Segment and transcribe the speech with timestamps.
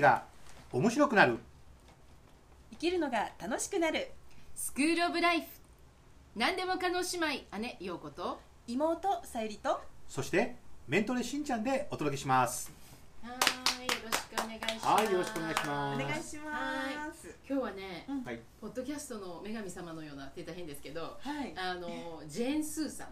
[0.00, 0.24] 生が
[0.72, 1.38] 面白くなる。
[2.70, 4.10] 生きるのが楽しくなる。
[4.54, 5.46] スクールオブライフ。
[6.34, 7.58] 何でも可能姉妹。
[7.58, 8.40] 姉陽子と。
[8.66, 9.80] 妹さゆりと。
[10.08, 10.56] そして
[10.88, 12.72] メントレしんちゃんでお届けします。
[13.22, 13.34] はい。
[13.34, 14.86] よろしくお願いします。
[14.86, 15.98] はいよろしくお願いしおます。
[15.98, 17.36] 願いします。
[17.48, 18.24] 今日はね、うん。
[18.24, 18.40] はい。
[18.60, 21.52] ポッドキャストの女神様のようなって言ったら変ですけどはい。
[21.56, 23.08] あのジェーン・スーさん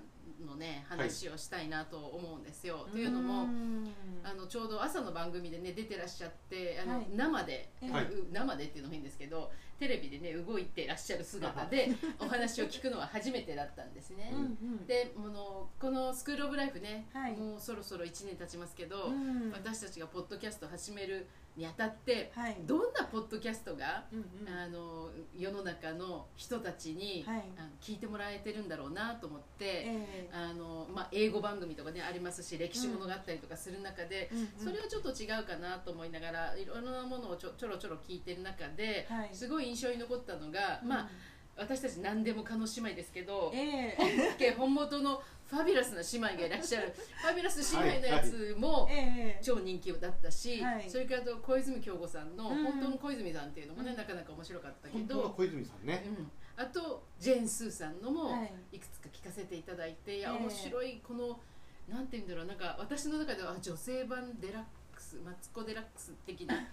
[0.46, 3.88] のね話をしたいなと思うんですよ、というのもん。
[4.24, 7.06] あのちょうど朝の番組でね出てらっしゃってあの、はい。
[7.14, 14.30] 生で、はいう生でっていうのも変ですけどテレビでね動いてらっしゃる姿で お話を聞くのは初めてだったんですね。
[14.32, 14.44] うんう
[14.82, 14.86] ん。
[14.86, 17.36] であのこのスクール・オブ・ライフね、はい。
[17.36, 19.50] もうそろそろ1年経ちますけど、うん。
[19.52, 22.56] 私たちがポッドキャストを始めるにあたって、はい。
[22.66, 24.52] どんなポッドキャストが、うんうん。
[24.52, 27.44] あの世の中の人たちに、はい。
[27.56, 29.46] あの聞いてもらえてるんだろうなと思って。
[29.60, 34.48] えあのまあ、英語番組とかねありますし歴史ものがあったりとかする中で、えうんうん。
[34.56, 39.30] それはちょっと違うかなと思いながらいろんなものをちょちょろちょろ聞いてる中で、はい。
[39.32, 41.08] すごい印象に残ったのが、まあ、
[41.56, 46.92] 私たち何でも叶姉妹ですけど、え本家本元のファビュラスな姉妹がいらっしゃる。
[47.22, 49.42] ファビュラス姉妹のやつもええ。
[49.42, 50.88] 超人気だったし、はい。
[50.88, 52.64] それからあと小泉今日子さんの、うん。
[52.64, 53.96] 本当の小泉さんっていうのもね、うん。
[53.96, 56.04] なかなか面白かったけ本当はど、小泉さんね。
[56.06, 58.76] うん、あとジェーン・スーさんのも、はい。
[58.76, 61.40] いくつか聞かせていただいていやええ面白いこの
[61.88, 64.62] なんて言うんだろうなんか私の中ではあ女性版デラッ
[64.98, 66.66] クスマツコ・デラックス的ない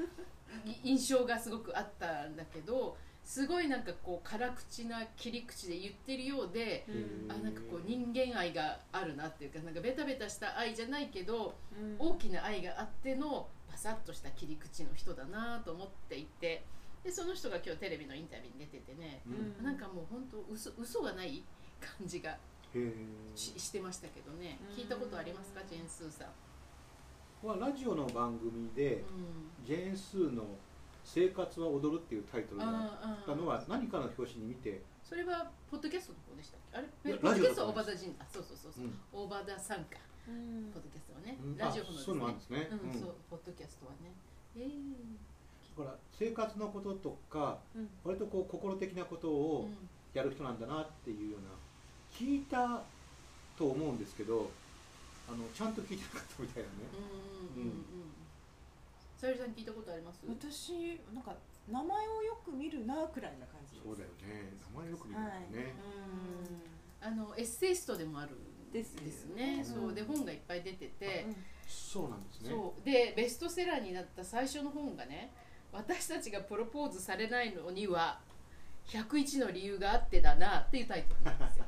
[0.83, 6.91] 印象がすごくあったんだけどすごいなんかこう辛口な切り口で言ってるようで、う
[7.27, 7.31] ん。
[7.31, 11.95] あなんかこう人間愛があるなっていうかなんかベタベタした愛じゃないけどうん。
[11.99, 16.63] 大きな愛があってのパサッとした切り口の人だなと思っていて
[17.03, 19.63] でその人が今日テレビのインタビューに出ててね、うん。
[19.63, 21.43] なんかもう本当嘘嘘がない
[21.79, 22.37] 感じが
[23.35, 24.59] ししてましたけどね。
[24.69, 26.27] うん聞いたことありますかジェーン・スーさん、
[27.45, 29.03] はラジオの番組で
[29.59, 30.43] うん、ジェーン・スーの
[31.05, 36.77] 「生活は踊る」っていうタイトルがああったのは何かの表紙に見てそれはポッドキャストの方でしたっけ？
[36.79, 37.85] あれポッドキャストはオだと思います。
[37.85, 38.15] 大場田仁。
[38.19, 38.99] あそうそうそうそう、うん。
[39.13, 39.97] 大場田さんか
[40.27, 40.71] うん。
[40.73, 41.57] ポッドキャストはね、うん。
[41.57, 42.69] ラジオのですあそういうのもあるんねですね。
[42.71, 42.99] うん、うん。
[42.99, 44.13] そうポッドキャストはね。
[44.57, 44.67] え
[45.77, 47.89] だから生活のこととかうん。
[48.03, 49.89] 割とこう心的なことーをうん。
[50.13, 51.49] やる人なんだなっていうような
[52.09, 52.81] 聞いた
[53.57, 54.49] と思うんですけど
[55.27, 56.75] あのちゃんと聞いてなかったみたいなね。
[57.55, 57.83] うんうんうんうん。
[59.17, 60.19] さゆりさん聞いたことあります？
[60.27, 61.33] 私なんか
[61.71, 63.87] 名前をよく見るなくらいな感じです。
[63.87, 64.53] そうだよね。
[64.73, 65.73] 名前よく見るよね、
[67.01, 69.63] あのエッセイストでもあるんですですよねね。
[69.63, 69.93] そう。
[69.93, 71.25] で本がいっぱい出てて、
[71.67, 72.49] そうなんですね。
[72.51, 72.85] そう。
[72.85, 75.31] でベストセラーになった最初の本がね
[75.71, 78.19] 私たちがプロポーズされないのには
[78.87, 81.65] 101の理由があってだなっていうタイトルなんですよ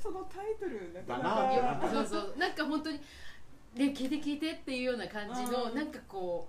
[0.00, 2.38] そのタイトルなかだなかそうそう。
[2.38, 3.00] なんか本当に
[3.74, 5.74] で聞いて聞いてっていうような感じのうん。
[5.74, 6.48] なんかこ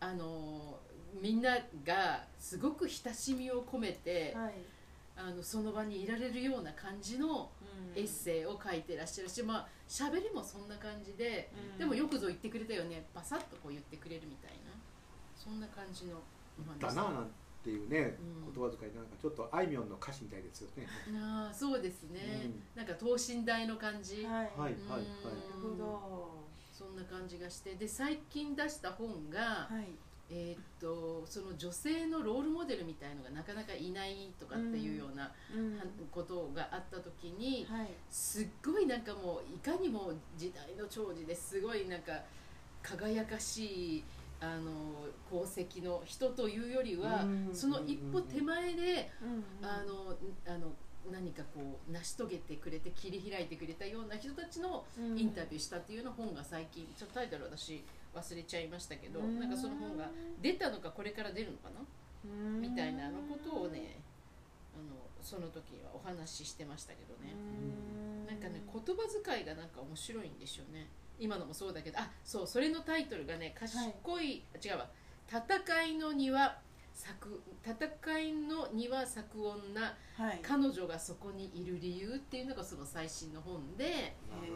[0.00, 0.78] うあの
[1.20, 4.52] みんながすごく親しみを込めて、はい。
[5.18, 7.50] あのその場にいられるような感じの
[7.94, 11.78] エッセイを書いてらっしゃるしまあ喋りもそんな感じで、うん。
[11.78, 13.06] でもよくぞ言ってくれたよね。
[13.14, 14.56] パサッとこう言ってくれるみたいな。
[15.34, 16.20] そんな感じの
[16.80, 17.30] だななん
[17.66, 18.16] ていうね、
[18.46, 18.54] うん。
[18.54, 20.86] 言葉遣いなんかちょっとあいみょんの歌詞みたいですよね。
[21.18, 24.50] ああそうですね、なんか等身大の感じ、はい。
[24.56, 25.02] はいうんはいはい。
[25.02, 27.74] なるほどそんな感じがして。
[27.74, 29.90] で最近出した本が、はい。
[30.28, 35.76] えーっとその女性のロールモデルみたいのがなかなかいないとかっていうような、うん。
[35.76, 37.90] はことがあった時に、はい。
[38.10, 42.12] すっごいなんかもういかにも時代の寵児ですごいなんか
[42.82, 44.04] 輝かしい
[44.40, 50.16] あの功績の人というよりはうんその一歩手前でうんあの
[50.46, 50.72] あの
[51.10, 60.10] 何かこう成し遂げてくれて切り開いてくれたような人たちのインタビューしたっていうような本が最近ちょっとタイトル私忘れちゃいましたけどなんかその本が
[60.42, 61.80] 出たのかこれから出るのかな
[62.24, 62.60] うん。
[62.60, 64.00] みたいなのことをね
[64.74, 67.34] あのその時はお話ししてましたけどね。
[67.34, 68.26] うん。
[68.26, 74.88] なんかね言葉遣いがなんか面白いんでしょうね今のもそうだけどあそうそれのタイトルがね「賢い」あ違うわ
[75.28, 76.58] 「戦いの庭
[76.94, 80.40] 咲く戦いの庭咲く女はい。
[80.42, 84.54] 彼女がそこにいる理由」っていうのがその最新の本で、なる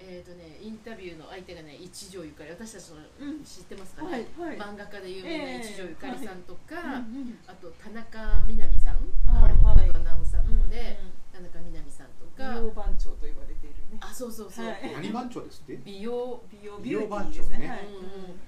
[0.00, 3.44] えーとね、インタビューの相手がね一条ゆかり私たちのうん。
[3.44, 4.56] 知ってますかはね、いはい。
[4.56, 5.60] 漫画家で有名なええ。
[5.60, 8.96] 一条ゆかりさんとか、うんうんあと田中みな実さん、
[9.28, 13.77] はいアナウンサーの方で、うん田中みな実さんとか、番長と言われているね
[14.10, 14.92] あそうそうそう、はい。
[14.94, 15.78] 何番長ですって？
[15.84, 17.88] 美容美容美容番長ね。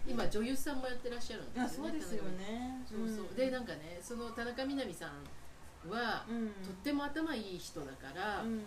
[0.06, 8.66] 今女優さんもやってらっしゃるんであすよねそうですよねそうそう、でなんかねその田中みな実さんは、うんとっても頭いい人だから、うん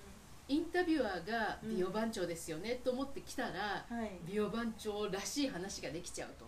[0.50, 6.46] インタビュアーが美容番長ですよね、と思って来たらはい美容番長らしい話ができちゃうと、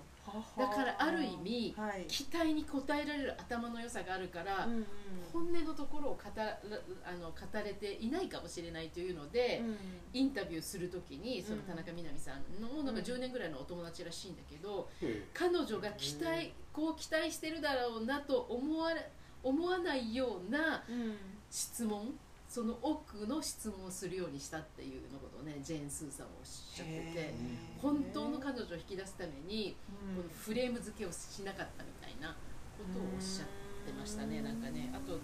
[0.57, 2.05] だからある意味はい。
[2.07, 4.85] 期待に応えられる頭の良さがあるから、うんうん。
[5.31, 6.59] 本音のところを語ら
[7.05, 9.77] あの語れていないかもしれないというので、うん。
[10.13, 13.05] インタビューするときにその田中みな実さんのもうなんかうん。
[13.05, 19.09] 10年ぐらいのお友達らしいんだけど、え彼女が期待こう期待してるだろうなと思われ
[19.43, 21.15] 思わないようなうん。
[21.51, 22.13] 質問
[22.55, 27.33] その奥の質問をするようにしたっていうのことをねジェーン・スーさんはおっしゃってて
[27.81, 29.75] 本当の彼女を引き出すために
[30.15, 30.23] うん。
[30.23, 32.31] このフレーム付けをしなかったみたいな
[32.79, 33.47] ことをおっしゃっ
[33.83, 34.39] てましたね。
[34.39, 35.19] なんかねあと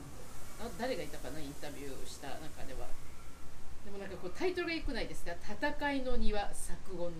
[0.59, 2.91] あ誰がいたかなインタビューした中では。
[3.87, 7.15] でもなんかこうタイトルが良くないですか「戦いの庭咲く女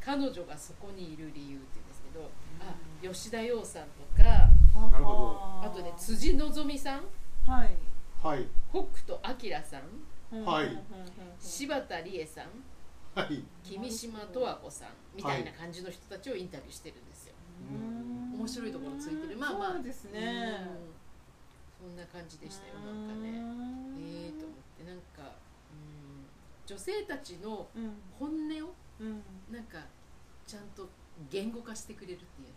[0.00, 2.28] 彼女がそこにいる理由」って言うんですけど、
[2.58, 4.24] あ吉田羊さんとか
[4.90, 7.06] なるほどあとね辻希美さん。
[7.46, 7.93] はい
[8.24, 8.46] はい。
[8.72, 10.44] 北斗晶さん。
[10.46, 10.82] はい。
[11.38, 12.46] 柴田理恵さん。
[13.14, 13.44] はい。
[13.62, 14.88] 君島十和子さん。
[15.14, 17.34] みたいな感じの人たちをインタビューしてるんですよ、
[17.70, 18.38] うん。
[18.40, 19.38] 面白いところついてる。
[19.38, 19.72] まあまあ。
[19.74, 20.56] そうですね。
[21.82, 21.90] うん。
[21.90, 22.80] そんな感じでしたよ。
[22.80, 23.28] なんかね。
[24.00, 24.84] ええと思って。
[24.88, 25.36] なんか
[25.70, 26.24] うん。
[26.64, 27.92] 女性たちのうん。
[28.18, 29.22] 本音をうん。
[29.52, 29.80] なんか
[30.46, 30.88] ちゃんと
[31.28, 32.48] 言語化してくれるっていう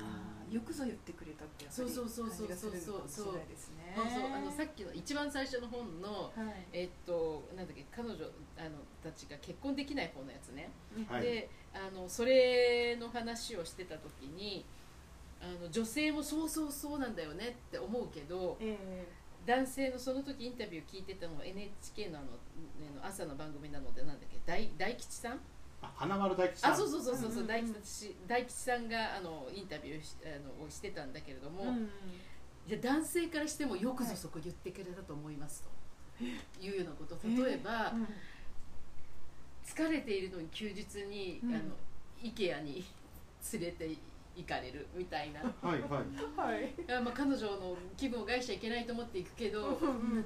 [0.00, 3.92] あーよくぞ言ってくれたってやっぱりそうそうそうそう感じがするのかもしれないですね。
[3.96, 6.66] そうそうあのさっきの一番最初の本のはい。
[6.72, 8.14] えっとなんだっけ彼女
[8.56, 10.70] あのたちが結婚できない方のやつね、
[11.08, 11.22] はい。
[11.22, 14.64] であのそれの話をしてた時に
[15.40, 19.24] あの女性もそうそうそうなんだよねって思うけどええ。
[19.46, 22.28] 男性のその時インタビュー聞いてたのは NHK のあの,、
[22.80, 25.36] ね、の朝の番組なのでなんだっけ大大吉さんあ
[25.94, 26.72] 花丸大吉さん。
[26.72, 30.28] あそうそうそうそうそう、うん大吉大吉さんがあのインタビューしあ
[30.60, 31.90] のをしてたんだけれども、うん
[32.66, 36.24] じゃあ男性からしてもよくぞそこ言ってくれたと思いますと、
[36.64, 37.16] いうようなこと。
[37.28, 38.08] 例えば、うん。
[39.66, 41.54] 疲れているのに休日に、うん。
[41.54, 41.64] あの
[42.22, 42.84] IKEA に
[43.52, 43.90] 連れて
[44.36, 45.40] 行かれるみたいな。
[45.40, 46.54] はいはい。
[46.54, 46.74] はい。
[47.02, 49.78] まあ彼女の気分を害しちゃいけないと思って行くけど、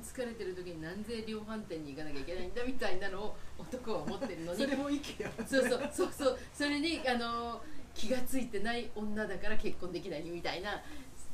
[0.02, 4.58] 疲れてる時になんで量販店に行かなきゃいけないんだみたいなのを男は思ってるのに。
[4.58, 5.02] それも意見
[5.46, 6.38] そうそうそうそう。
[6.52, 7.60] それにあの
[7.94, 10.82] 気がついてない女だから結婚できないみたいな。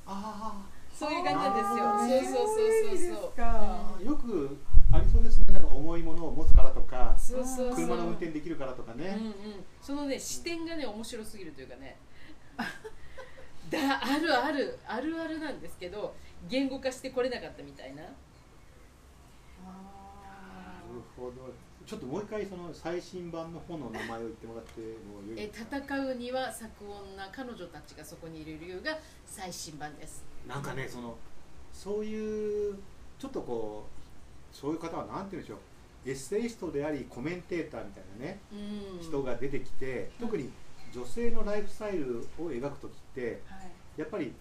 [0.07, 2.33] あそういう感じなんですよ。
[2.33, 3.33] そうそうそうそうそう。
[3.39, 4.57] あよく
[4.95, 5.47] ありそうですね。
[5.53, 7.75] なんか重いものを持つからとかそうそうそう。
[7.75, 9.35] 車の運転できるからとかうんうね、ん、
[9.83, 11.97] そのね視点がね面白すぎるというかね。
[13.71, 16.15] だあるあるあるあるなんですけど
[16.49, 18.03] 言語化してこれなかったみたいな。
[18.03, 18.15] なる
[21.17, 21.53] ほど。
[21.87, 24.87] ちょっともう一回その最新版の本の名前を言ってもらっても
[25.29, 28.97] よいえ戦うには咲く女彼女たちがそこにいる理由が
[29.27, 30.25] 最新版です。
[30.49, 31.17] なんかねその
[31.73, 32.79] そういう
[33.19, 34.04] ちょっとこう
[34.55, 35.59] そういう方はなんて言うんでしょう。
[36.09, 39.01] エッセイストでありコメンテーターみたいなね、うん。
[39.01, 40.51] 人が出てきて特に
[40.95, 43.71] 女性のライフスタイルを描く時ってはい。
[44.01, 44.33] やっぱり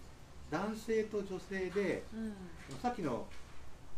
[0.51, 2.33] 男性と女性でうん。
[2.81, 3.25] さっきの、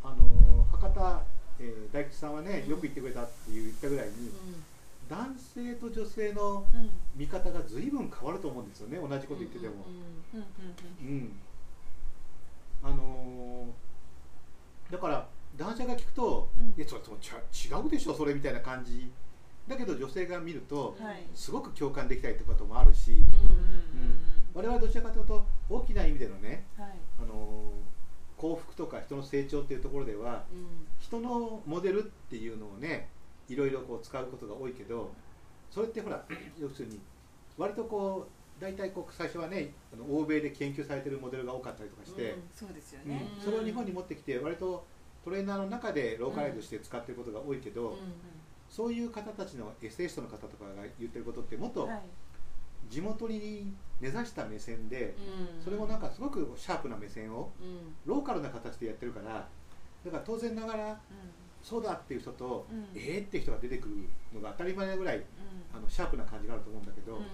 [0.02, 1.22] あの博多、
[1.60, 2.70] えー大吉さんはね、うん。
[2.70, 4.64] よく言ってくれたって言ったぐらいにうん。
[5.08, 6.90] 男性と女性のうん。
[7.16, 9.84] 見方が随分変わると思うんですよね同じこと言ってても。
[12.84, 15.26] あのーだから
[15.56, 16.66] 男性が聞くと「うん。
[16.76, 19.10] いやそれそ違うでしょそれ」みたいな感じ。
[19.68, 21.26] だけど女性が見るとうんはい。
[21.34, 23.22] すごく共感できたりってこともあるし
[24.54, 26.92] 我々はどちらかというと大きな意味でのね、うんはい。
[27.22, 27.96] あのー
[28.36, 30.86] 幸福とか人の成長っていうところではうん。
[30.98, 33.08] 人のモデルっていうのをね
[33.48, 35.10] いろいろこう使うことが多いけど
[35.70, 36.24] それってほら
[36.60, 37.00] 要するに
[37.56, 42.42] 割とこう大体こう最初はねあの欧米で研究されてるモデルが多かったりとかして、うん。
[42.54, 43.10] そうですようん。
[43.10, 44.84] ねそれを日本に持ってきて割と
[45.26, 47.96] トレーナーの中でローカライズして使ってることが多いけど、うん。
[48.70, 52.00] そういう方たちのエッセイストの方とかが言ってることってもっとはい。
[52.88, 55.16] 地元に根ざした目線で、
[55.58, 55.64] うん。
[55.64, 57.92] それもなんかすごくシャープな目線をうん。
[58.06, 59.48] ローカルな形でやってるから
[60.04, 61.00] だから当然ながら
[61.60, 62.86] そうだっていう人と、うん。
[62.94, 63.96] えーって人が出てくる
[64.32, 65.24] のが当たり前なぐらいうん。
[65.76, 67.22] あのシャープな感じがあると思うんだけど、うん。
[67.22, 67.24] あ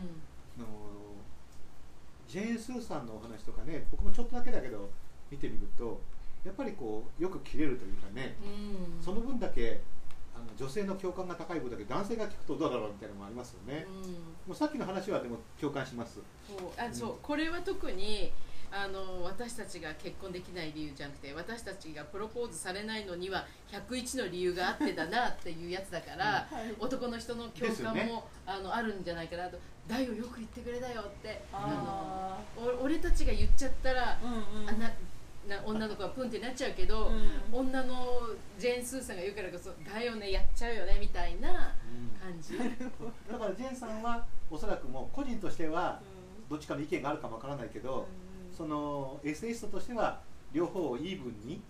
[0.61, 0.67] の
[2.27, 4.89] ジェーン・スーさんのお話とかね僕もちょっとだけだけど
[5.31, 6.01] 見てみると
[6.45, 9.03] やっぱりこうよく切れるというかね、うん。
[9.03, 9.81] その分だけ
[10.35, 14.13] あの女性の共感が高い分だけ男性が聞くとどうだろうみたいなのもありますよね、うん。
[14.13, 14.19] も
[14.51, 16.21] うさっきの話はでも共感します。
[16.49, 16.71] そう。
[16.77, 17.15] あそう。
[17.23, 18.33] これは特に
[18.75, 34.69] あの私たちが結婚できない理由じゃなくて私たちがプロポーズされないのには101の理由があってだなっていうやつだから、はい男の人の共感も、あのあるんじゃないかなと「だよよく言ってくれだよ」ってあのお俺たちが言っちゃったら、ーうんうん。
[34.69, 34.93] あなな
[35.65, 37.67] 女の子はプンってなっちゃうけど、うん。
[37.69, 38.21] 女の
[38.59, 41.75] ジェーン・スーさんが言うからこそ「だよねやっちゃうよね」みたいな
[42.21, 42.59] 感じ。
[42.59, 46.01] だからジェーンさんはおそらくもう個人としては
[46.49, 48.07] どっちかの意見があるかもわからないけど、
[48.49, 48.55] うん。
[48.55, 50.21] そのエッセイストとしては
[50.53, 51.63] 両方をイーブンに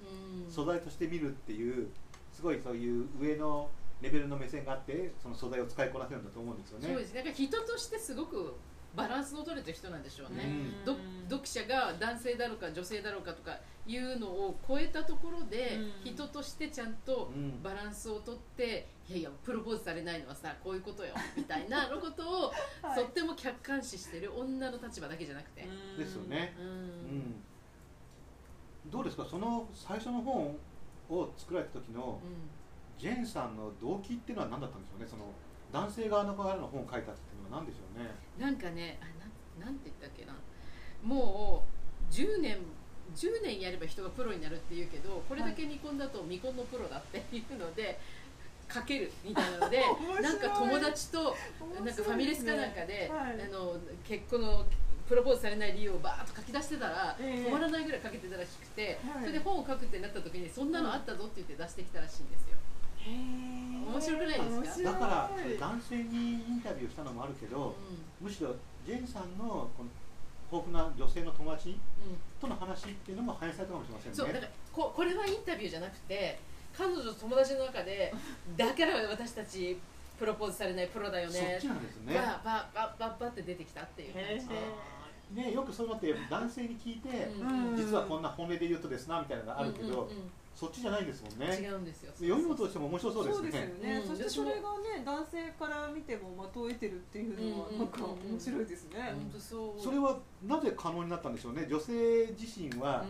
[0.46, 0.52] うん。
[0.52, 1.88] 素材として見るっていう
[2.32, 6.88] すごいそういう上のレベルの目線があってその素材を使いこなせるんだと思うんですよね。
[6.88, 7.14] そうです。
[7.14, 8.54] なんか人としてすごく
[8.94, 10.84] バランスの取れた人なんでしょうね、うん。
[10.84, 10.96] ど
[11.28, 16.12] 読者が男性だろうか女性だろうかとかいうのを超えたところで、うん。
[16.12, 17.62] 人としてちゃんとうん。
[17.62, 22.96] バランスをとって、いやいやプロポーズされないのはさこういうことよ みたいなのことを、 はい。
[22.96, 26.54] とっても客観視してる女の立場だけじゃなくて、ですよね。
[26.58, 26.66] うん。
[26.66, 27.44] うん。
[28.90, 29.24] どうですか？
[29.24, 30.56] その最初の本
[31.08, 32.20] を作られた時の
[32.98, 35.06] ジェーンさんの動機っていうのは何だったんでしょうね？
[35.08, 35.24] その
[35.72, 38.10] 男性側の側の本を書いたっていうのは何でしょうね？
[38.38, 39.04] なんかねあ
[39.60, 40.34] なんなんて言ったっけな？
[41.02, 41.64] も
[42.10, 42.58] う10年
[43.14, 47.98] 10年やれば人がプロになるっていうけどこれだけ見込んだと未婚のプロだっていうので
[48.72, 49.82] 書けるみたいなので
[50.22, 51.36] なんか友達と
[51.74, 53.42] なんかファミレスかなんかで、はい。
[53.42, 54.64] あの結婚の
[55.08, 57.48] プロポーズされない理由をバーッと書き出してたら、ええ。
[57.48, 59.20] 止まらないぐらい書けてたらしくて、はい。
[59.20, 62.56] それで本を書くってなった時にそんなのあったぞって言って出してきたらしいんですよ。
[63.04, 64.92] 面白くないですか？
[64.92, 67.74] だから男性にインタビューしたのもあるけど、
[68.20, 68.54] うむしろ
[68.86, 69.88] ジェーンさんのこの
[70.50, 71.78] 豊富な女性の友達
[72.40, 74.16] との話っていうのも反映されたかもしれませんね。
[74.16, 76.38] そうだからここれはインタビューじゃなくて
[76.76, 78.14] 彼女と友達の中で
[78.56, 79.78] だから私たち
[80.18, 82.14] プロポーズされないプロだよそっねちなんですね。
[82.14, 84.48] バーバーバーバって出てきたっていう感じ
[85.34, 87.08] で、ね、よくそういうのって男性に聞いて、
[87.40, 87.76] うん。
[87.76, 91.56] 実はこんな本音で言うとですなみたいなのがあるけど、うんうんうんそっちじゃないんですもんね。
[91.56, 93.74] 違うんですよ読み物としても面白そうですそうですよね。
[93.82, 101.66] ね、うんそしてそれがね男性から見てもまとえてるっていうのはうんなんか面白いですね、本当そうそれはなぜ可能になったんでしょうね。
[101.68, 103.02] 女性自身は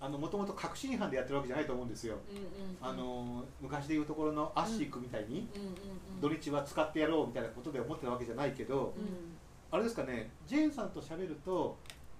[0.00, 2.16] うん、あのもともと確信犯でやってるわけじゃないと思うんですよ。
[2.30, 2.50] うんうんうん
[2.80, 5.74] あの昔でいうところのアッシー君みたいに、うんうんうん
[6.20, 9.40] 土日は使ってやろうみたいなことで思ってたわけじゃないけど、うん
[9.72, 11.78] あれですかね、ジェーンさんと喋ると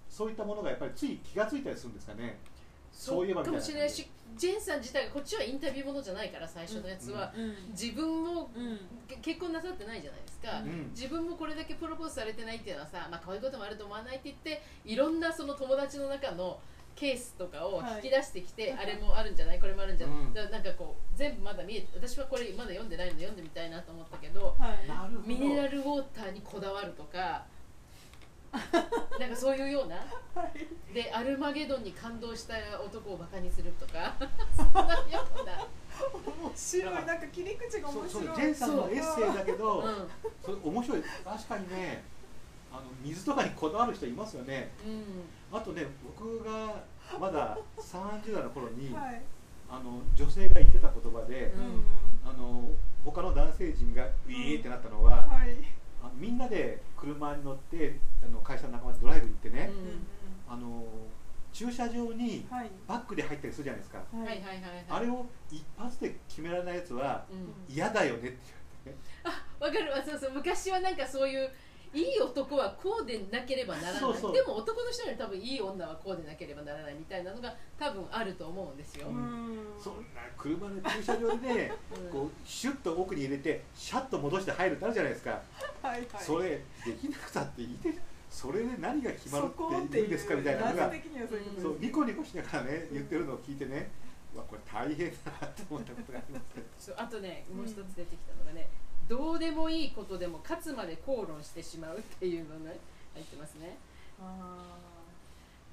[0.08, 2.38] そういったものがやっぱりつい気がついたりするんですかね。
[2.92, 7.72] そういえばかもしれないしジェーンさん自体がこっちはインタビューものじゃないから最初のやつは、うん。
[7.72, 8.78] 自分もうん。
[9.06, 10.90] け結婚なさってないじゃないですか、うん。
[10.90, 16.58] 自分もこれだけプロポーズされてないっていうのはさ、まあ、こういうこともあると思わないって言っていろんなその友達の中の
[16.96, 18.84] ケースとかを引き出してきて、はい。
[18.84, 20.32] あれもあるんじゃないこれもあるんじゃない、うん。
[20.32, 25.28] だからなんかこう全部まだ見えて私はこれまだ読んでないので読んでみたいなと思ったけどはい。
[25.28, 27.44] ミネラルウォーターにこだわるとか
[29.20, 29.96] なんかそういうような。
[30.92, 34.14] でアルマゲドンに感動した男をバカにするとか。
[34.56, 35.66] そんなような、
[36.44, 36.94] 面白い。
[36.94, 38.24] なんか切り口が面白い。
[38.26, 40.08] そうジェーンさんのエッセイだけど、うん。
[40.42, 41.02] それ面白い。
[41.24, 42.02] 確かにね
[42.72, 44.70] あの水とかにこだわる人いますよね。
[44.84, 45.58] うん。
[45.58, 46.82] あとね僕が
[47.18, 49.22] まだ30代の頃に、はい。
[49.70, 51.62] あの女性が言ってた言葉で、うん。
[51.62, 51.84] うん
[52.22, 52.70] あの
[53.04, 55.52] 他の男性陣がウィーってなったのは、はい。
[55.52, 55.79] あ
[56.20, 59.70] みんなで車に乗ってあの会社の仲間でドライブ行ってね、
[60.48, 60.54] うん。
[60.54, 60.84] あの
[61.52, 62.70] 駐車場にはい。
[62.86, 64.26] バックで入ったりするじゃないですか、はい。
[64.26, 67.74] はいはいはいあれを一発で決められないやつはうん。
[67.74, 68.38] 嫌だよねって
[68.84, 69.00] 言わ
[69.70, 69.92] れてわかる。
[69.92, 70.32] わそうそう。
[70.32, 71.50] 昔はなんかそういう
[71.92, 74.00] いい男はこうでなければならない。
[74.00, 74.32] そうそう。
[74.32, 79.58] でも男の人より多分いい女はこうでなければならないみたいなのが多分あると思うんですよ、ううん。
[79.82, 81.72] そんな車の駐車場でね
[82.04, 82.10] うん。
[82.10, 85.30] こうシュッと奥に入れてシャッと戻して入るってあるじゃないですか、
[85.82, 86.06] はいはい。
[86.18, 87.98] それできなくたっていいで
[88.30, 90.92] それで何が決まるっていうんですかみたいなのが
[91.60, 93.90] そうニコニコしながらね言ってるのを聞いてね。
[94.32, 96.40] うわこれ大変だなと思ったことがありま
[96.78, 98.68] すそうあとねもう一つ出てきたのがね、
[99.10, 102.70] どうでもいいことでも勝つまで口論してしまうっていうのが
[103.12, 103.76] 入ってますね。
[104.22, 104.78] あ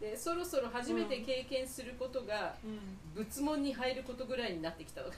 [0.02, 3.24] でそろそろ初めて経験することがーうん。
[3.24, 5.16] 仏門に入ることぐらいになってきたのが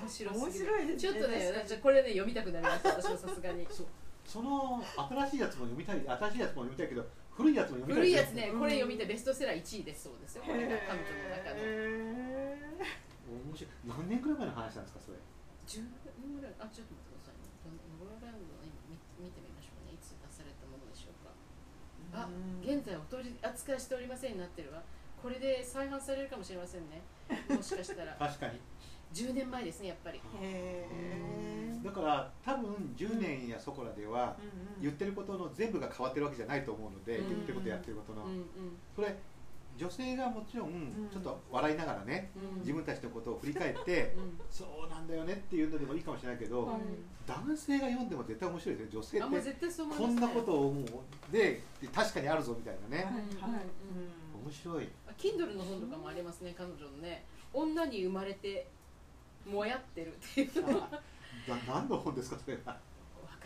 [0.00, 1.12] 面白す面白いですね。
[1.12, 1.52] ちょっとね
[1.82, 3.66] これね読みたくなりました私もさすがに。
[4.24, 9.06] その新しいやつも読みたい新しいやつも読みたいけど古いやつも読みたい古いやつねうんこれ読みたい。
[9.08, 10.76] ベストセラー1位ですそうですよこれが。
[10.86, 11.56] 彼女の中の。
[11.58, 12.35] へ
[13.26, 13.70] 面白い。
[13.84, 15.18] 何年くらい前の話なんですかそれ
[15.66, 15.82] ？10
[16.22, 17.42] 年ぐらいあちょっと待ってください。
[17.42, 21.34] ねどのどのぐらいの見見てみましょうねいつ出されたものでしょうか。
[22.14, 22.62] あーうん。
[22.62, 24.82] 現在お取り扱いしておりませんになってるわ。
[25.20, 27.02] これで再販されるかもしれませんね。
[27.50, 28.14] もしかしたら。
[28.14, 28.60] 確かに。
[29.14, 30.20] 10年前ですねやっぱり。
[30.40, 31.84] へー。
[31.84, 38.46] だから多分10年やそこらではうんうん言ってることの全部が変わってるわけじゃないと思うので、うん言ってることやってることの、うんうん。
[38.94, 39.14] それ
[39.76, 41.08] 女性がもちろんん。
[41.12, 42.60] ちょっと笑いながらね、うん。
[42.60, 44.40] 自分たちのことを振り返って、うん。
[44.50, 46.80] そうなんだよねっていうのでもいいかもしれないけど、はい。
[47.26, 49.20] 男性が読んでも絶対面白いですよ女性っ
[49.54, 49.66] て。
[49.66, 51.32] ね、こんなことを思う。
[51.32, 53.14] で確かにあるぞみたいなね、はい
[53.52, 53.62] はい。
[54.44, 54.88] 面白い。
[55.06, 57.24] あ Kindle の本とかもありますね彼女のね。
[57.52, 58.66] 女に生まれて
[59.46, 60.88] もやってるっていうのは。
[61.46, 62.78] な何の本ですかそれは、わ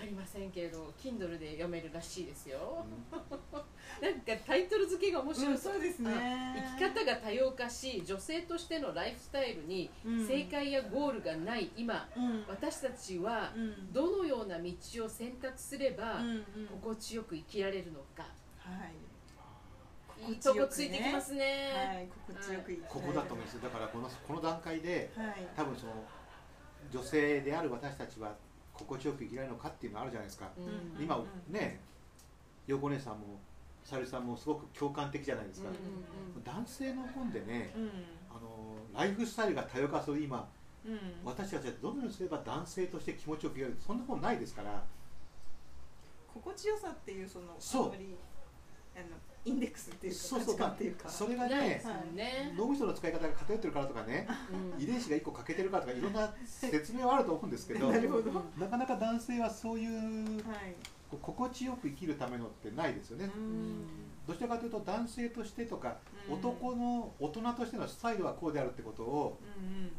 [0.01, 2.85] かりませんけれど Kindle で読めるらしいですよ。
[4.01, 6.11] なんかタイトル付けが面白い、うんそうですね。
[6.79, 10.27] 生き方が多様化し女性としてのライフスタイルにうん。
[10.27, 11.71] 正解やゴールがない。
[11.77, 12.45] 今うん。
[12.49, 13.93] 私たちはうん。
[13.93, 16.45] どのような道を選択すればうんうん。
[16.81, 18.23] 心地よく生きられるのか、
[18.59, 20.31] はい。
[20.31, 21.73] いいとこついてきますね。
[21.77, 23.61] はい心地よく生きここだと思うんですよ。
[23.63, 25.47] だからこのこの段階ではい。
[25.55, 25.93] 多分その
[26.91, 28.35] 女性である私たちは
[28.81, 30.61] 心地よく生きられるのかっていうのがあるじゃないですか、う
[31.01, 31.03] ん。
[31.03, 31.53] 今うん。
[31.53, 31.81] ね
[32.67, 33.41] 陽子姉さんも
[33.83, 35.69] さゆりさんもすごく共感的じゃないですか、
[36.45, 37.91] 男性の本でねうん。
[38.31, 40.49] あのライフスタイルが多様化する今
[40.85, 40.99] うん。
[41.25, 44.83] 私たちはどのようにすれば男性として気持ちよく生きられるそんな本ないですから。
[46.33, 47.85] 心地よさっていうそのそう。
[47.85, 48.17] あんまり
[48.97, 50.57] あのインデックスっていうかそうそう。
[50.57, 51.09] 価値観っていうか。
[51.09, 51.83] それがね
[52.57, 54.29] 脳みその使い方が偏ってるからとかね
[54.77, 54.83] うん。
[54.83, 58.33] 遺伝子が1個欠けてるからとかいろんな説明はあると思うんですけど なるほど。
[58.59, 60.45] なかなか男性はそういう
[61.11, 63.85] 心地よく生きるためのってないですよね、うん。
[64.27, 65.97] どちらかというと男性としてとか、
[66.29, 66.35] うん。
[66.35, 69.39] 男の大人としてのスタイルはこうであるってことを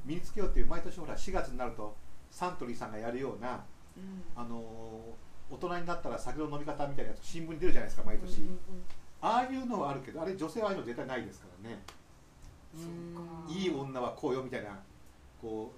[0.05, 1.95] 身につけようっていう毎年ほら4月になると
[2.29, 3.65] サントリーさんがやるような、
[3.97, 4.23] うん。
[4.35, 8.59] あのー大人になったら酒の飲み方みたいなやつ新聞に出るじゃないですか毎年、うん
[9.21, 11.81] ああいうのはあるけどあれ女性はああいうの絶対ないですからね、
[12.75, 12.81] うん
[13.47, 14.69] うんいい女はこうよみたいな
[15.41, 15.73] こ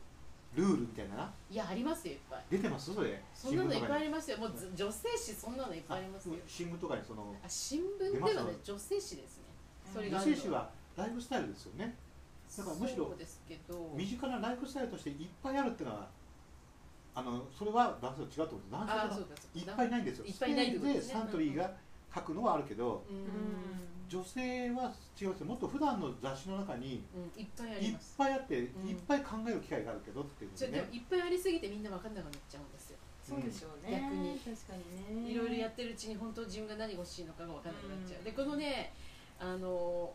[0.56, 2.44] うルールみたいないやありますよいっぱい。
[2.52, 2.94] 出てます？
[2.94, 3.20] それ？
[3.34, 4.38] そんなのいっぱいあにりますよ。
[4.38, 6.36] もうず女性誌そんなのいっぱいありますよ。
[6.46, 9.44] 新聞とかにそのあ新聞ではね女性誌ですね。
[9.92, 11.96] それが女性誌はライフスタイルですよね。
[12.56, 13.16] だからむしろ
[13.96, 16.08] 身近なライフスタイルとしていっぱいあるっていうのは
[17.16, 18.84] あのそれは男性と違うと思う。
[18.84, 20.26] んです男性はいっぱいないんですよ。
[20.26, 21.72] いっぱいないでサントリーが
[22.13, 23.24] 書くのはあるけど、うん。
[24.10, 25.45] 女性は違うんですよ。
[25.47, 28.15] もっと普段の雑誌の中にうんいっぱいあいっります。
[28.17, 28.89] ぱいあって、うん。
[28.89, 32.97] いっぱい考える機会があるけどっていうそれでもいっぱいありすぎてみんな分かんなくなっちゃうんですよ。
[33.23, 34.38] そうでしょうね逆に。
[34.39, 35.32] 確かにね。
[35.32, 38.23] いろいろやってるうちに本当自分が何欲しいのかが分かんなくなっちゃう、うん。
[38.26, 38.93] でこのね
[39.39, 40.13] あの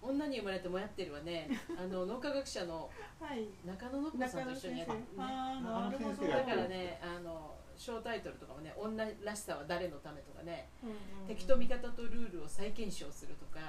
[0.00, 1.50] 女に生まれてもやってるはね。
[1.76, 2.88] あの脳科学者の
[3.20, 3.48] はい。
[3.66, 5.04] 中野信子さんと一緒にやってる、ね、
[6.32, 10.96] だからねあの小タイトルとかもね女らしさは誰のためとかねうんうん
[11.28, 13.60] 敵と味方とルールを再検証するとか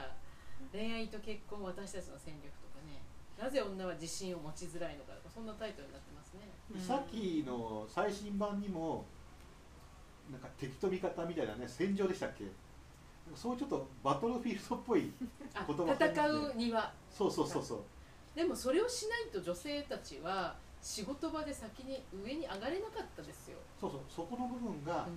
[0.72, 3.02] 恋愛と結婚私たちの戦略とかね
[3.42, 6.42] なぜ女は自信を持ちづらいのかとかそんなタイトルになってますね。
[6.74, 9.06] うんさっきの最新版にも
[10.32, 12.46] なんか敵と味方みたいなね戦場でしたっけ？
[13.36, 15.12] そういうちょっとバトルフィールドっぽい
[15.54, 16.92] あ言葉戦うには。
[17.12, 17.84] そうそうそうそう。
[18.36, 25.14] でもそれをしないと女性たちは仕事場で先に上に上がれなかったですよ、そうそうそこの部分がうん。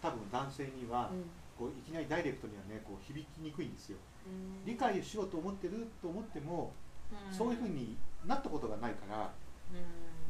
[0.00, 1.24] 多分男性にはうん。
[1.58, 3.98] こういきなりダイレクトにはねこう響きにくいんですよ。
[4.26, 4.64] うん。
[4.64, 6.72] 理解しようと思ってると思っても
[7.10, 7.34] うん。
[7.34, 9.32] そういうふうになったことがないから、
[9.72, 9.78] うん。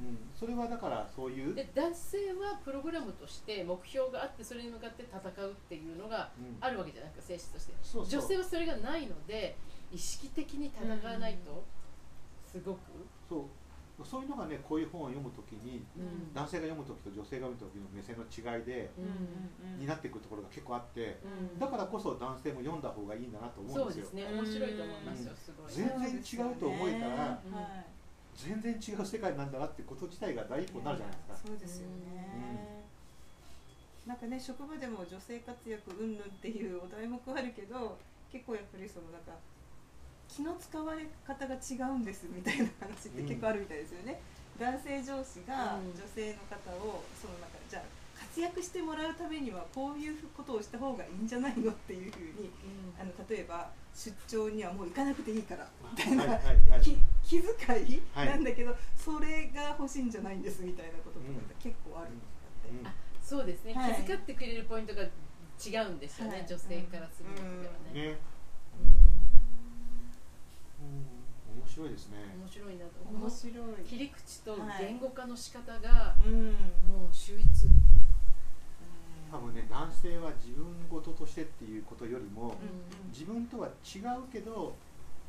[0.08, 6.56] うん、それはだからそういう、で男性はプログラムとして目標があってそれに向かって戦うっていうのがうん。
[6.60, 7.74] あるわけじゃないですか性質として。
[7.82, 8.20] そうそう。
[8.20, 9.56] 女性はそれがないので
[9.92, 11.64] 意識的に戦わないと
[12.46, 12.78] すごく、
[13.28, 13.44] そう
[14.04, 16.34] そういうのがねこういう本を読むときにうん。
[16.34, 21.58] 男性が読むときと女性が読むときの目線の違いで、うんになっていくところが結構あってうん。
[21.58, 24.20] だからこそ男性も読んだ方がいいんだなと思そううんですよ。
[24.20, 24.36] ですね。
[24.36, 25.32] 面白いと思いますよ。
[25.36, 27.96] すごい、全然違うと思えたらうんはい
[28.36, 31.48] 全然違う世界なんだなってこと自体が第一歩になるじゃないですか。
[31.48, 32.84] そうですよね、
[34.06, 37.96] なんかね職場でも女性活躍うんぬんっていうお題目あるけど
[38.30, 39.32] 結構やっぱりそのなんか
[40.28, 44.20] 気の使われ方が違うんですみたいな話って結構あるみたいですよね、
[44.58, 45.94] 男性上司がうん。
[45.96, 47.82] 女性の方をそのなんかじゃあ
[48.18, 52.50] 活躍してもらうためにはこういうことをした方がいいんじゃないのっていうふうに
[53.00, 56.80] あの例えば出張にはもう行かなくていいからみたいな、はいはいはい。
[56.80, 57.48] き気遣
[57.84, 62.86] いはいなんだけど、それが欲しいんじゃないんですみたいなこととかって結構あるんだって、うん。
[62.86, 63.94] あそうですね、はい。
[63.94, 65.08] 気遣ってくれるポイントが違
[65.88, 66.46] うんですよね、はい。
[66.46, 68.16] 女性からするのではね、ね、
[70.80, 72.18] うん、面白いですね。
[72.38, 73.84] 面白いなと面白い。
[73.84, 74.86] 切り口とはい。
[74.86, 76.46] 言語化の仕方がうん。
[76.86, 77.68] もう秀逸、
[79.30, 84.74] 多分ね男性は自分事としてっていうことよりも、うん自分とは違うけど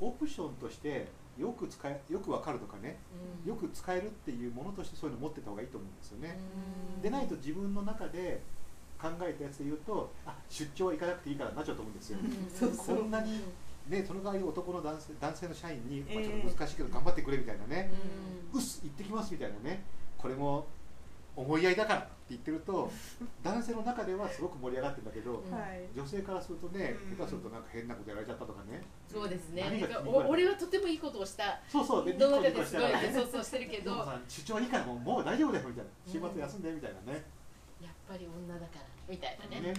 [0.01, 1.07] オプションとして
[1.39, 2.97] よく使えよくわかるとかね、
[3.45, 3.49] うん。
[3.49, 6.37] よく使えるっていうものとしてそういうの持ってた方がいいと思うんですよね。
[6.95, 7.01] うん。
[7.01, 8.41] でないと自分の中で
[9.01, 12.19] 考えたやつで言うとあ出張は行かなくていいからなっちゃうと思うんですよ。
[12.53, 12.97] そうそう。
[12.97, 13.41] こんなに
[13.89, 17.91] ね、その代わり男の男性男性の社員に、まあ、ちょええっと難しいけど頑張ってくれみたいなね、
[18.53, 18.59] うん。
[18.59, 19.83] うっす行ってきますみたいなね。
[20.17, 20.67] これも
[21.35, 22.91] 思い合いだからって言ってると
[23.43, 25.87] 男性の中ではすごく盛り上がってるんだけど、うんはい。
[25.95, 27.15] 女性からするとねうん。
[27.17, 28.81] 下手するとなんか変なことやられちゃったとかね。
[29.07, 29.61] そうですね。
[29.63, 31.59] 何がなんかお俺はとてもいいことをした。
[31.69, 32.05] そうそう。
[32.05, 37.23] でどの中ですごいそうそうしてるけど主張いいからもうもう大丈夫だよみたいな週末休んでみたいなね、
[37.81, 39.61] やっぱり女だからみたいなね。
[39.61, 39.73] ね。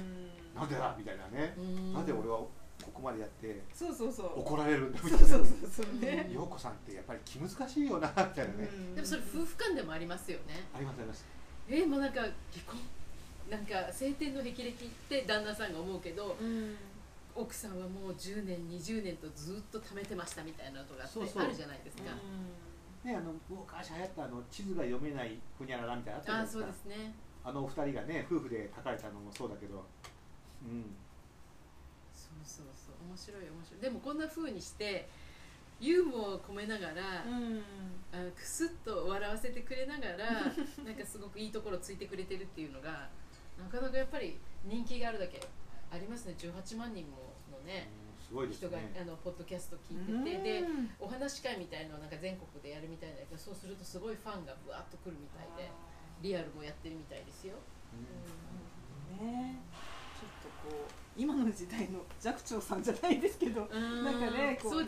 [0.55, 0.95] なんでだ？
[0.97, 1.93] みたいなね、うん。
[1.93, 2.41] なんで俺は
[2.85, 4.41] ここまでやってそうそうそう。
[4.41, 5.37] 怒られるんだみそたいうな。
[5.37, 6.31] そうそうそうね。
[6.33, 10.67] 陽子さんってやっぱり気難しいよなみたいなね、でもそれ夫婦間でもありますよね。
[10.75, 11.25] ありますあります。
[11.69, 12.33] えー、もうなんか離
[12.67, 12.81] 婚
[13.51, 14.75] なんか晴天の霹靂っ
[15.09, 16.77] て旦那さんが思うけどうん。
[17.35, 21.43] 奥さんはもう10年20年とずっと貯めてましたみたいなのがあってそうそう。
[21.45, 22.03] あるじゃないですか、
[23.05, 26.65] ねあの昔流行ったあの地図が読めないふにゃららみたいなのあったじゃああないですか。
[26.65, 27.15] そうですね。
[27.45, 29.85] あのお二人がね夫婦で書かれたのもそうだけど。
[30.65, 30.85] うん
[32.49, 33.81] そうそう面白い面白い。
[33.81, 35.09] でもこんな風にして
[35.81, 37.63] ユーモアを込めながら、うん。
[38.11, 40.33] あクスッと笑わせてくれながら
[40.83, 43.11] なんかすごくいいところをついてくれてるっていうのが
[43.59, 45.41] なかなかやっぱり人気があるだけ
[45.91, 46.35] ありますね。
[46.39, 47.89] 18万人ものね
[48.29, 50.67] すごいです人が、ねあのポッドキャスト聞いてて、で
[51.01, 55.71] お話し会みたいのをなんか全国でやるみたいだけどそうするとすごいファンがぶわっと来るみたいで
[56.21, 57.55] リアルもやってるみたいですよ、
[59.19, 59.61] ね。
[60.21, 64.05] ちょっとこう今の時代の寂聴さんじゃないですけどうん。
[64.05, 64.85] なんかねこう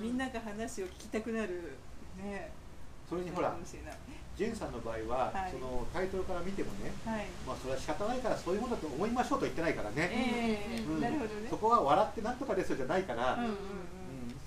[0.00, 1.72] みんなが話を聞きたくなる
[2.16, 2.52] ね
[3.10, 3.98] それにほらかもしれない。
[4.36, 5.52] ジェンさんの場合は、はい。
[5.52, 7.26] そのタイトルから見てもねはい。
[7.46, 11.00] まあそれは仕方ないからそういうものだと思いましょうと言ってないからね、ええうん。
[11.00, 11.48] なるほどね。
[11.50, 13.44] そこは笑ってなんとかですよじゃないから、うん。
[13.44, 13.50] うん。
[13.50, 13.56] うん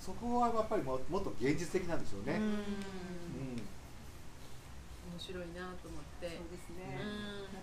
[0.00, 2.42] そこはやっぱりももっと現実的なんでしょうね、うん。
[2.42, 2.60] 面
[5.18, 6.28] 白いなと思って。
[6.28, 6.96] そうですね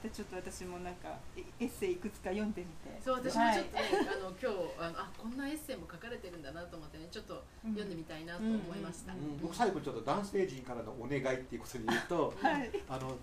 [0.09, 3.01] ちょっと私もなんかエエッセイいくつか読んでみて。
[3.03, 13.15] そう私もちょっとね、あの今日あのあこんなエッセイも書かれてるんだなと思ってねちょっと読んでみたいなと思いました、うんうん僕最後にちょっと男性陣からのお願いっていうことで言うと はい、はいあの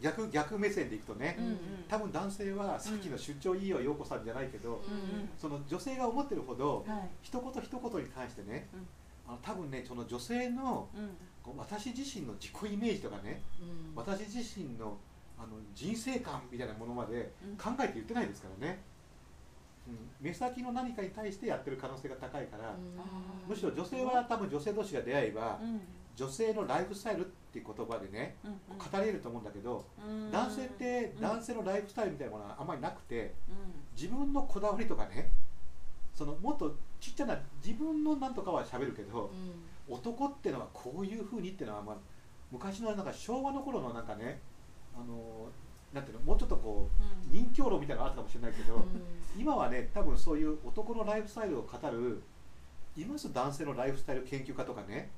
[0.00, 1.58] 逆逆目線でいくとね、うんうん。
[1.88, 7.08] 多分男性はさっきの出張いいよ陽子さんじゃないけど、うんその女性が思ってるほどはい。
[7.22, 8.86] 一言一言に関してね、うん。
[9.26, 11.16] あの多分ねその女性のうん。
[11.42, 13.94] こう私自身の自己イメージとかねうん。
[13.96, 14.98] 私自身の
[15.42, 17.56] あの人生観みたいなものまでうん。
[17.56, 18.80] 考えて言ってないですからね、
[19.88, 22.74] うん、目先の何かに対してやってる可能性が高いから、
[23.48, 25.80] むしろ女性は多分女性同士が出会えば、うん。
[26.16, 30.30] 女性のライフスタイルっていう言葉でねうん語れると思うんだけど、うん。
[30.30, 31.20] 男性ってうん。
[31.22, 33.80] 男性のライフスタイルみたいなものはあんまりなくてうん。
[33.96, 35.32] 自分のこだわりとかね
[36.14, 39.30] そのもっとちっちゃな自分のなんとかは喋るけど、
[39.88, 41.96] 男ってのはこういうふうにっていうのは、まあ、
[42.52, 44.40] 昔のなんか昭和の頃のなんかね
[44.94, 45.48] あの
[45.92, 48.84] なんていうのもうちょっとこう人形論みたいなのがあったかもしれないけど、
[49.36, 52.22] 今はね多分そういう男のライフスタイルを語る
[52.96, 55.10] います男性のライフスタイル研究家とかね。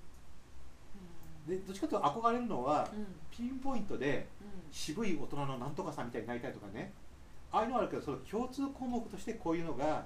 [1.47, 3.07] でどっちかというと憧れるのはうん。
[3.31, 4.49] ピンポイントでうん。
[4.71, 6.93] 渋い大人のなんとかさんみたいになりたいとかね。
[7.51, 10.05] ああいうのはあるけどその共通項目としてこういうのが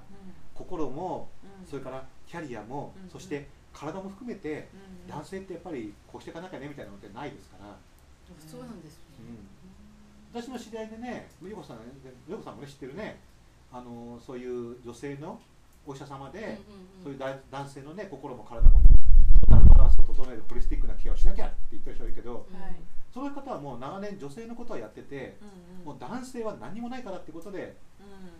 [0.53, 1.29] 心も
[1.61, 1.65] うん。
[1.65, 4.69] それからキャリアも、うんそして体も含めて
[5.05, 7.77] うん男性ってやっぱりこうしていかなきゃねみたいなのってないですから、
[8.39, 9.03] そうなんですね、
[10.33, 13.19] 私の知り合いでねよこさんよこさんもね知ってるね。
[13.71, 15.39] あのそういう女性の
[15.85, 16.59] お医者様で、
[17.03, 18.79] そういうだ男性のね心も体も
[19.47, 22.75] バランスを整えるホリスティックなケアをしなきゃって言ってる人がいるけどはい。
[23.13, 25.85] そういう方はもう長年女性のことはやってて、うんうん。
[25.85, 27.75] もう男性は何もないからってことで、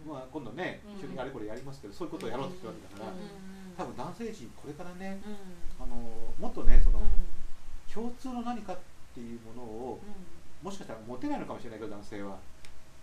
[0.06, 0.12] うん。
[0.12, 1.00] まあ、今度ねうん。
[1.00, 3.17] 一緒にあれこれやりますけどそういうことをやろうとしてるわけだから、うん
[3.78, 5.21] 多分男性陣これからね
[5.80, 5.84] うん。
[5.84, 5.95] あの
[6.39, 7.06] もっとねそのうん。
[7.93, 8.78] 共通の何かっ
[9.13, 10.00] ていうものを
[10.62, 12.38] もしかしたら持てないのかもしれないけど男性は。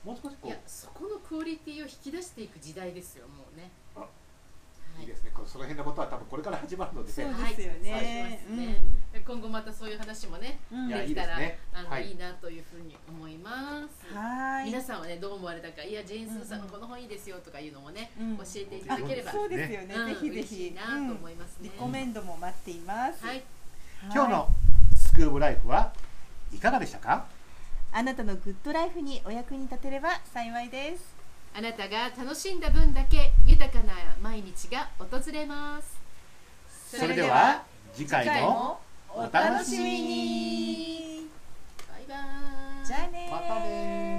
[0.04, 0.46] もう少しこう。
[0.48, 3.70] いやそこのクオリティを引き出していく時代ですよもうね。
[3.96, 4.06] あは
[5.00, 5.04] い。
[5.04, 5.30] いですね。
[5.34, 7.92] こうその辺のことは多分これから始まるのでそうねですよね。
[7.92, 9.22] はいそうしますね。
[9.26, 10.88] 今後またそういう話もねうん。
[10.88, 11.58] できたらいいね。
[11.72, 12.08] あの、はい。
[12.10, 14.66] い、いなというふうに思います、はい。
[14.66, 18.36] 皆さんはねどう思われたかいやジェーン・スーさんのうんこの本いいですよとかいうのもね、うん。
[18.36, 19.94] 教えていただければ、そうですよね。
[19.94, 20.06] うん。
[20.08, 23.24] ぜひぜ嬉しひいなと思いますね、リコメンドも待っています。
[23.24, 23.42] はい。
[24.12, 24.48] 今日の
[24.96, 25.92] スクーブライフは
[26.52, 27.26] いかがでしたか？
[27.96, 31.14] あなたのグッドライフにお役に立てれば幸いです。
[31.57, 35.96] あなたが楽しんだ分だけ豊かな毎日が訪れます。
[36.98, 37.62] それでは
[37.94, 38.80] 次回もも
[39.11, 41.28] お楽しみに。
[41.88, 42.85] バイバーイ。
[42.85, 43.33] じゃあねー。
[43.33, 44.13] またねー